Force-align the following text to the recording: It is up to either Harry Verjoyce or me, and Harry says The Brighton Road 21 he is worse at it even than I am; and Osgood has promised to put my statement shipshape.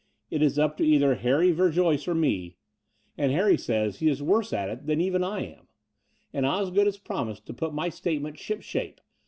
It 0.31 0.41
is 0.41 0.57
up 0.57 0.77
to 0.77 0.83
either 0.83 1.13
Harry 1.13 1.51
Verjoyce 1.51 2.07
or 2.07 2.15
me, 2.15 2.57
and 3.19 3.31
Harry 3.31 3.55
says 3.55 3.99
The 3.99 4.07
Brighton 4.07 4.07
Road 4.07 4.07
21 4.07 4.07
he 4.07 4.09
is 4.09 4.23
worse 4.23 4.53
at 4.53 4.69
it 4.89 4.99
even 4.99 5.21
than 5.21 5.31
I 5.31 5.39
am; 5.45 5.67
and 6.33 6.43
Osgood 6.43 6.87
has 6.87 6.97
promised 6.97 7.45
to 7.45 7.53
put 7.53 7.75
my 7.75 7.89
statement 7.89 8.39
shipshape. 8.39 8.99